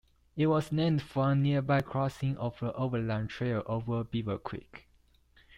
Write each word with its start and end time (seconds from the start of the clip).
It 0.35 0.47
was 0.47 0.71
named 0.71 1.03
from 1.03 1.29
a 1.29 1.35
nearby 1.35 1.81
crossing 1.81 2.35
of 2.37 2.57
the 2.59 2.73
Overland 2.73 3.29
Trail 3.29 3.61
over 3.67 4.03
Beaver 4.03 4.39
Creek. 4.39 4.87